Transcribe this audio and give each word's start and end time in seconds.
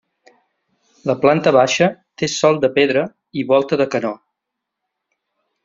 La 1.09 1.15
planta 1.25 1.53
baixa 1.57 1.89
té 2.21 2.31
sòl 2.37 2.59
de 2.65 2.71
pedra 2.79 3.05
i 3.43 3.47
volta 3.55 3.81
de 3.83 3.89
canó. 3.97 4.15